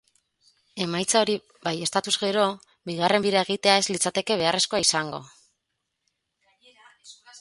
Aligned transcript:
Emaitza 0.85 1.19
hori 1.25 1.35
baieztatuz 1.67 2.13
gero, 2.23 2.45
bigarren 2.91 3.25
bira 3.27 3.43
egitea 3.47 3.75
ez 3.83 3.85
litzakete 3.95 4.39
beharrezkoa 4.43 4.81
izango. 4.85 5.21